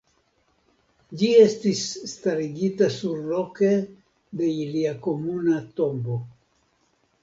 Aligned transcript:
Ĝi 1.21 1.29
estis 1.41 1.83
starigita 2.15 2.89
surloke 2.97 3.73
de 4.43 4.53
ilia 4.67 4.99
komuna 5.09 5.65
tombo. 5.81 6.23